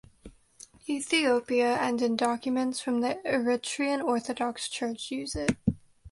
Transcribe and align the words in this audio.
Ethiopia 0.89 1.75
and 1.75 2.01
in 2.01 2.15
documents 2.15 2.79
from 2.81 3.01
the 3.01 3.21
Eritrean 3.23 4.03
Orthodox 4.03 4.67
Church 4.67 5.11
use 5.11 5.35
it. 5.35 5.55